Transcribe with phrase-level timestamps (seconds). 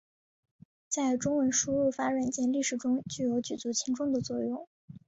[0.89, 4.67] 在中文输入法软件历史中具有举足轻重的作用。